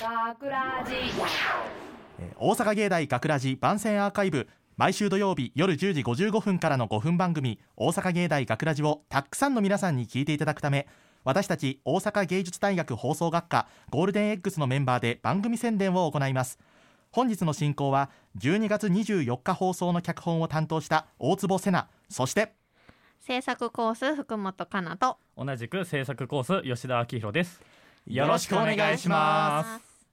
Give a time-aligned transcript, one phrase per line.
[0.00, 0.94] 大学ラジ。
[2.38, 4.48] 大阪芸大学ラジ番宣アーカイブ。
[4.76, 10.88] 毎週土曜日夜10時55分からの5分番組「大阪芸大学ラジをたくさんの皆さんに聞いていただくため
[11.22, 16.58] 私たち大阪芸術大学放送学科ゴールデン X のメンバーで番組宣伝を行います。
[17.12, 22.54] 本日の進行は12月24日放送の脚本を担当した大坪瀬奈そして
[23.26, 25.16] 制作コース福本かなと。
[25.34, 27.62] 同じく制作コース吉田明宏です。
[28.06, 29.78] よろしくお願いします。
[29.78, 30.06] す。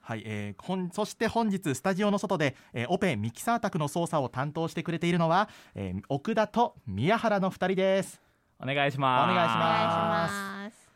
[0.00, 8.20] はい、えー、ほんそして本日スタジオの外で、えーオペミキサー宅の操作を担当してくれているのは、えー奥田と宮原の2人です。
[8.58, 9.30] お願いします。
[9.30, 10.88] お願いしおます願いします。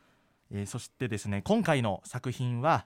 [0.51, 2.85] えーそしてですね今回の作品は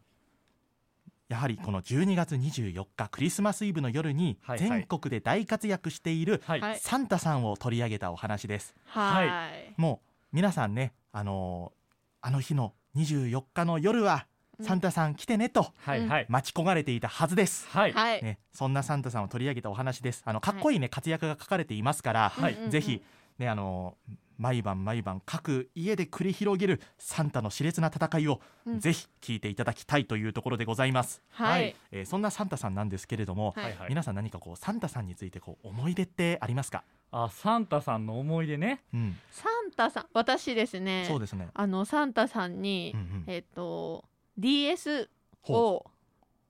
[1.34, 6.40] やはりこの12月24日クリスマスイブの夜に全国で大活躍している
[6.78, 8.72] サンタさんを取り上げたお話です。
[8.86, 11.84] はい、はもう皆さんねあのー
[12.26, 14.26] あの日の24日の夜は
[14.62, 16.26] サンタさん来てねとはいはい。
[16.28, 17.92] 待ち焦がれていたはずです、はい。
[17.92, 20.22] はい、ね、そんなサンタさんを取り上げたお話です。
[20.24, 22.56] あのかっこいいね、活躍が書かれていますから、はい。
[22.70, 23.02] ぜひ
[23.38, 23.96] ねあの
[24.38, 28.80] 毎晩毎晩各家で繰り広げるサンタの熾烈な戦いを、うん。
[28.80, 33.76] ぜひ聞いていただきたいというところでございます、はい、えーそんなサンタさんなんですけれども、はい。
[33.88, 38.82] 皆さん何かこうサンタさんについてこう思い出ってありますか、あサンタさんの思い出ね。
[38.92, 41.04] うん、サンタさん私ですね。
[41.06, 43.24] そうですね、あのサンタさんに、うんうん。
[43.26, 44.04] えっ、と
[44.38, 45.08] DS
[45.42, 45.91] ほを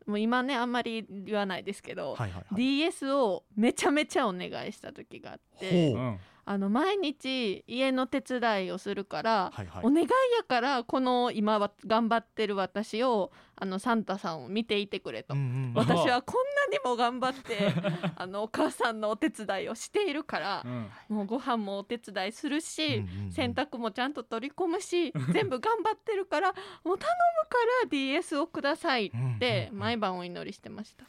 [0.07, 2.55] もう今ねあんまり言わないですけど、うはいはいはい。
[2.57, 6.01] DS をめちゃめちゃお願いした時があってほう。
[6.01, 9.85] うんあの毎日家の手伝いをするから、はいはい。
[9.85, 15.73] お願いやからこの今は頑張ってる私をあのサンタさんを見ていてくれと、うんうんうん。
[15.75, 17.73] 私はこんなにも頑張って
[18.17, 21.17] あのお母さんのお手伝いをしているからう、ん。
[21.17, 23.33] もうご飯もお手伝いするし、うんうんうん。
[23.33, 26.53] 洗濯もちゃんと取り込むし全部頑張ってるから
[26.85, 27.11] もう頼
[27.43, 29.79] むから DS をくださいってうんうんうん。
[29.79, 31.05] 毎晩お祈りしてました。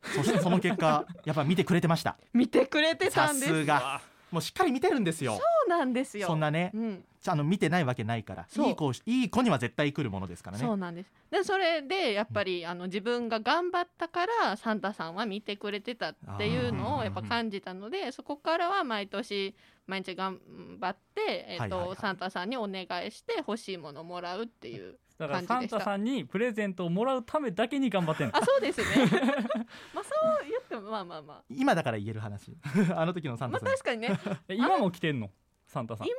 [0.00, 2.16] そしてその結果やっぱ見てくれてました。
[2.32, 3.52] 見てくれてたさんです。
[3.52, 4.00] すが
[4.30, 5.32] もうしっかり見てるんですよ。
[5.34, 6.26] そうなんですよ。
[6.26, 8.68] そんなねうん、あの見てないわけないからそう。
[8.68, 10.64] いい子いい子には絶対来るものですからね。
[10.64, 11.12] そうなんです。
[11.30, 19.54] でそれでやっぱりあの自分が頑張ったからサンタさんは見てくれてたっていうのをやっぱ感じたのでそこからは毎年
[19.86, 20.40] 毎日頑
[20.80, 21.96] 張って、えっとはいはいはい。
[21.96, 28.36] サンタさんにお願いして欲しいものをもらうっていうだからサンタさんにプレゼントをもらうためだけに頑張ってんの。
[28.36, 28.86] あそうですね。
[29.92, 30.10] まあそ
[30.44, 31.42] う言ってもまあまあまあ。
[31.50, 32.56] 今だから言える話。
[32.94, 34.18] あの時のサンまタさん、あ確かにね。
[34.48, 35.30] え今も来てんの？
[35.66, 36.06] サンタさん。
[36.06, 36.16] 今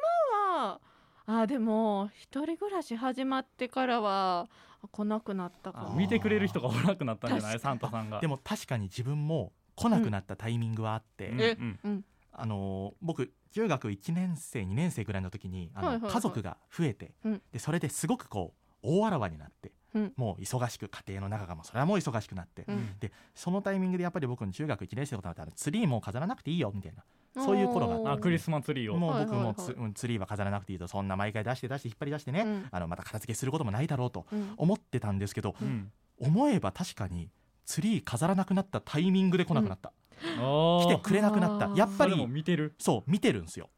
[0.64, 0.82] は
[1.26, 4.50] あでも一人暮らし始まってからは
[4.92, 7.54] 来なくなったかあも見てくれる人がおらなくなったんじゃない？
[7.54, 8.20] 確サンタさんが。
[8.20, 11.42] でも確かに自分も来なくなったタイミングはあって、うん。
[11.42, 11.80] えうん。
[11.84, 12.06] うん。
[12.34, 16.14] あのー僕中学1年生2年生ぐらいの時にあの、はいはいはい。
[16.14, 17.42] 家族が増えて、うん。
[17.52, 20.14] でそれですごくこう大あらわになって、うん。
[20.16, 22.96] もう忙しく家庭の中がもうそれはもう忙しくなって、うん。
[23.00, 27.04] でそのタイミングでやっぱり僕の中学1年生のことらツリーもう飾らなくていいよみたいな
[27.44, 28.98] そういう頃があってあクリスマスツリーを。
[28.98, 29.44] もうはいはいはい。
[29.46, 32.68] 僕もツ,うん、ツリーは飾らなくていいとそんな毎回出して出して引っ張り出してね、うん。
[32.72, 34.54] あのまた片付けすることもないだろうとうん。
[34.58, 35.92] 思ってたんですけど、うん。
[36.20, 37.30] 思えば確かに
[37.66, 41.72] ツリー飾らなくなったタイミングで来なくなった、来てくれなくなった。
[41.76, 42.74] やっぱり見てる。
[42.80, 43.70] そう見てるんですよ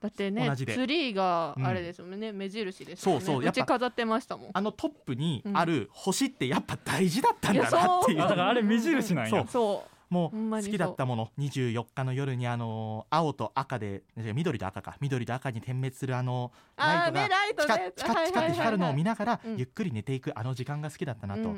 [0.00, 0.74] だってね同じで。
[0.74, 3.24] ツリーがあれですもんね、目印ですもんね。
[3.24, 3.62] そうそうやっぱ。
[3.62, 4.50] ち飾ってましたもん。
[4.52, 8.22] あのトップにある星ってやっぱ大事だったんだなっていう。
[8.22, 9.30] あだからあれ目印なんや。
[9.30, 9.46] そう。
[9.48, 9.90] そう。
[10.14, 11.30] もう好きだったもの。
[11.38, 14.96] 24日の夜にあの青と赤で緑と赤か。
[15.00, 19.56] 緑と赤に点滅するあのライトがあーねライトチカねッチカッチカって光るのを見ながらうん。
[19.56, 21.54] ゆっくり寝ていくあの時間が好きだったなと。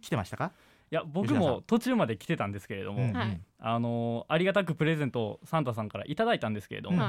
[0.00, 0.50] 来てましたか？
[0.90, 7.04] いや僕も途中まで来てたんですけれども、うんあのありがたくプレゼントをサンタさんからいただいたんですけれども、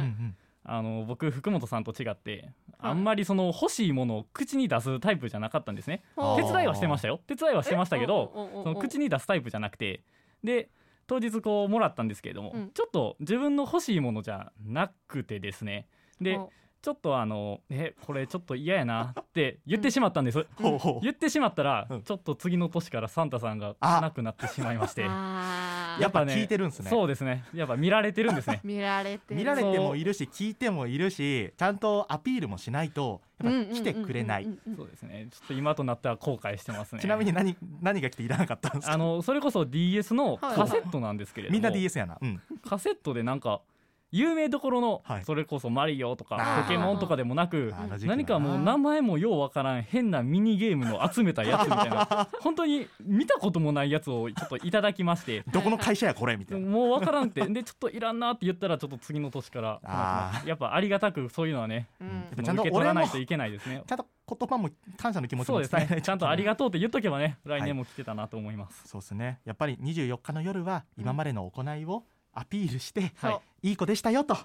[0.64, 2.92] あの僕福本さんと違ってはい。
[2.92, 6.04] あんまりその欲しいものを口に出すタイプじゃなかったんですね。
[6.16, 7.22] ほう手伝いはしてましたよ。
[7.28, 10.04] 手伝いはしてましたけどその口に出すタイプじゃなくて
[10.44, 10.70] で
[11.08, 12.72] 当日こうもらったんですけれども、うん。
[12.72, 15.88] ちょっと自分の欲しいものじゃなくてですね。
[16.20, 16.52] でお
[16.82, 21.00] ちょっとあのえこれちょっと嫌やなって言ってしまったんです、 ほうほう。
[21.02, 22.04] 言ってしまったら、うん。
[22.04, 24.00] ちょっと次の年からサンタさんがあ。
[24.00, 25.06] 来なくなってしまいまして。
[25.08, 26.02] あー。
[26.02, 26.90] やっぱね聞いてるんすね。
[26.90, 27.44] そうですね。
[27.54, 28.62] やっぱ見られてるんですね。
[28.64, 29.36] 見られてる。
[29.36, 35.28] 見られてもいるし聞いてもいるしちゃんとアピールもしないとやっぱ来てくれないうんうんうんうんそうですね。
[35.32, 37.02] ちょっと今となっては後悔してますね。
[37.02, 38.94] ちなみに何何が来ていらなかったんですか？
[38.94, 43.62] あのそれこそ DS のカセットなんですけれども、みんな DS やな、うん、カセットでなんか
[44.12, 45.26] 有名どころの、はい。
[45.26, 46.64] それこそマリオとあかー。
[46.64, 55.44] ポケモンとかでもなくあの時期は何かもう名前もようわからん変なミニゲームの集めたやつみたいな 本当に見たこともないやつをちょっといただきまして。
[55.52, 56.68] どこの会社やこれみたいな。
[56.68, 57.46] もうわからんって。
[57.48, 60.50] でちょっといらんなって言ったらちょっと次の年からあー。
[60.50, 62.24] やっぱありがたくそういうのはねうん。
[62.36, 63.84] ぱちゃんと受け取らないといけないですね。
[63.88, 65.96] ちゃんと言葉も感謝の気持ちもそうです伝えない。
[65.98, 66.02] ね。
[66.02, 69.40] ちゃんとありががとうって言っとけばね来年も来てたなと思います、そうですね。
[69.46, 72.04] やっぱり24日の夜は今までの行いを
[72.34, 73.42] アピールして、そう。
[73.62, 74.38] いい子でしたよと。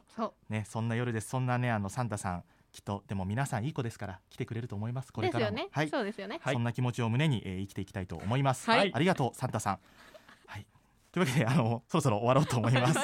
[0.48, 1.28] ねそんな夜です。
[1.28, 5.12] そんなねあのサンタさんきっとでも皆さんいい子ですから来てくれると思います。
[5.12, 5.56] これからも。
[5.56, 6.40] ね、はい、そうですよね。
[6.42, 6.54] はい。
[6.54, 8.90] そんな気持ちを胸に、えー生きていきたいと思います、はい。
[8.92, 9.78] ありがとうサンタさん。
[10.46, 10.66] はい。
[11.12, 12.98] というわけであのそろそろ終わろうと思います、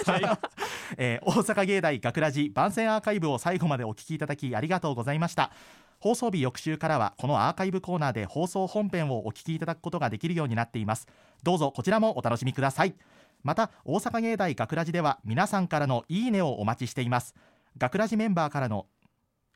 [0.98, 5.52] えー大阪芸大学ラジ番宣アーカイブを最後までお聞きいただきありがとうございました。
[6.00, 11.06] 放送日翌週からはこのアーカイブコーナーで放送本編をお聞きいただくことができるようになっています。
[11.42, 12.94] どうぞこちらもお楽しみください
[13.42, 17.34] また大阪芸大学ラジでは皆さんからのいいねをお待ちしています。
[17.78, 18.86] 学ラジメンバーからの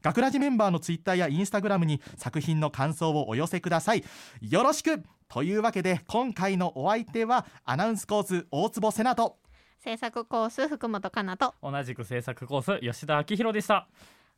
[0.02, 4.04] 学ラジメンバーのツイッターやインスタグラムに作品の感想をお寄せください。
[4.42, 5.02] よろしく!
[5.28, 9.38] というわけで今回のお相手はアナウンスコース大坪瀬名と
[9.78, 13.88] 制作コース福本かなと同じく制作コース吉田明宏でした。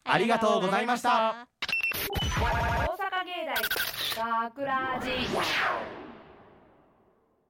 [0.05, 1.49] ありがとうございました。
[2.21, 3.47] 大阪芸
[4.17, 5.11] 大学ラジ。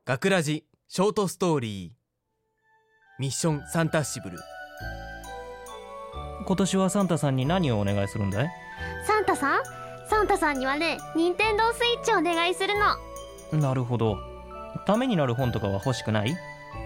[0.06, 1.90] 学ラジショートストーリー。
[3.18, 4.38] ミッションサンタッシブル。
[6.46, 8.48] 今年はサンタさんに何をお願いするんだい？
[9.04, 9.64] サンタさん？
[10.08, 12.74] サンタさんにはね、ニンテンドースイッチお願いする
[13.52, 13.60] の。
[13.60, 14.16] なるほど。
[14.86, 16.36] ためになる本とかは欲しくない？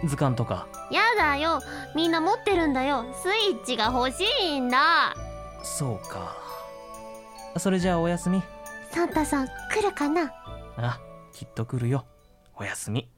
[0.06, 0.66] 図鑑とか。
[0.90, 1.60] やだよ。
[1.94, 3.04] みんな持ってるんだよ。
[3.22, 5.14] スイッチが欲しいんだ。
[5.62, 6.38] そうか。
[7.58, 8.42] それじゃあおやすみ。
[8.92, 10.32] サンタさん来るかな？
[10.78, 11.00] あ
[11.34, 12.06] きっと来るよ。
[12.56, 13.10] おやすみ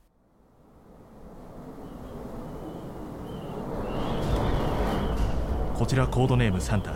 [5.82, 6.92] こちらコードネームサンタ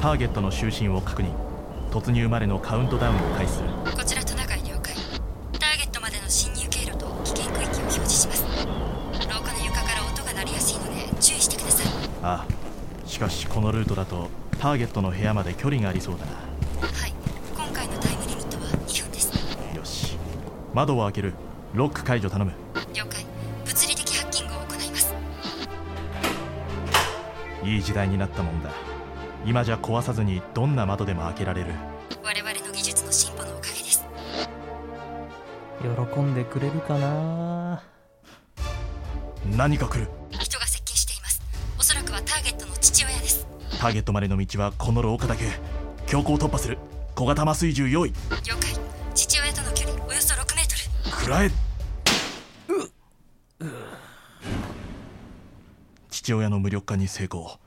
[0.00, 1.32] ターゲットの就寝を確認。
[1.90, 3.68] 突入までのカウントダウンを開始する。
[3.92, 4.94] こちらトナカイ了解
[5.58, 8.44] ターゲットまでの侵入経路と危険区域を表示します。
[9.26, 11.86] 廊下の床から音が鳴りやすいので注意してください。
[12.22, 13.08] ああ。
[13.08, 14.28] しかしこのルートだと
[14.60, 16.32] ターゲットの部屋まで距離がありそうだな。
[16.86, 17.12] はい。
[17.56, 19.32] 今回のタイムリミットは2分です。
[19.76, 20.16] よし。
[20.72, 21.34] 窓を開ける。
[21.74, 22.52] ロック解除頼む。
[22.94, 23.26] 了解
[27.62, 28.70] いい時代になったもんだ。
[29.44, 31.72] 今じゃ壊さずにどんな窓でも開けられる。
[32.22, 34.04] 我々の技術の進歩のおかげです。
[36.14, 37.82] 喜んでくれるかな？
[39.56, 40.08] 何か来る。
[40.30, 41.40] 人が接近しています。
[41.78, 43.46] おそらくはターゲットの父親です。
[43.80, 45.44] ターゲットまでの道はこの廊下だけ。
[46.06, 46.78] 強行突破する。
[47.14, 48.10] 小型麻酔銃用意。
[48.10, 48.74] 了解。
[49.14, 51.10] 父親との距離およそ6メートル。
[51.10, 51.50] 食らえ
[56.30, 57.58] 父親の無力化に成功。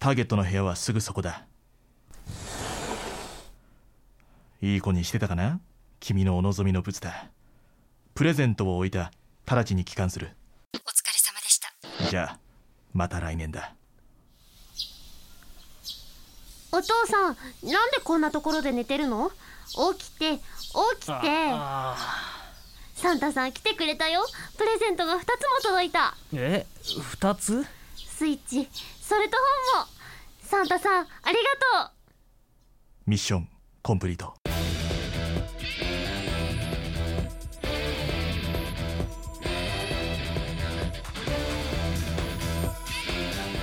[0.00, 1.44] ターゲットの部屋はすぐそこだ。
[4.60, 5.60] いい子にしてたかな？
[6.00, 7.28] 君のお望みの物だ。
[8.16, 9.12] プレゼントを置いた。
[9.46, 10.30] 直ちに帰還する。
[10.74, 12.10] お疲れ様でした。
[12.10, 12.38] じゃあ
[12.94, 13.74] また来年だ。
[16.72, 17.36] お父さん、
[17.70, 19.30] なんでこんなところで寝てるの？
[19.94, 20.40] 起きて、起
[20.98, 21.12] きて。
[22.96, 24.26] サンタさん来てくれたよ。
[24.58, 25.28] プレゼントが2つも
[25.62, 26.16] 届いた。
[26.34, 26.66] え
[27.12, 27.64] 二つ？
[28.20, 28.68] スイッチ、
[29.00, 29.38] それと
[29.72, 29.88] 本も。
[30.42, 31.92] サンタさん、ありがとう。
[33.06, 33.48] ミッション
[33.80, 34.34] コンプリート。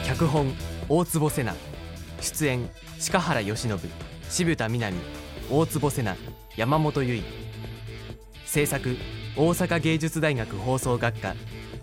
[0.08, 0.52] 脚本
[0.90, 1.54] 大坪瀬名。
[2.20, 2.68] 出演
[3.12, 3.80] 鹿原由伸
[4.28, 4.98] 渋田みなみ
[5.52, 6.18] 大坪瀬名
[6.56, 7.22] 山本由依
[8.48, 8.98] 制作
[9.36, 11.36] 大阪芸術大学放送学科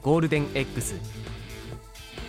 [0.02, 1.23] ゴールデン X